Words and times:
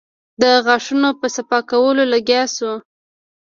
د 0.41 0.43
غاښونو 0.65 1.09
په 1.19 1.27
صفا 1.35 1.59
کولو 1.71 2.03
لگيا 2.13 2.41
سو. 2.55 2.71